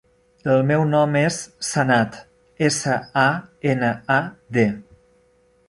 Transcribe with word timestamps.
El 0.53 0.61
meu 0.69 0.85
nom 0.93 1.13
és 1.19 1.37
Sanad: 1.67 2.17
essa, 2.69 2.97
a, 3.27 3.29
ena, 3.75 3.93
a, 4.17 4.19
de. 4.59 4.67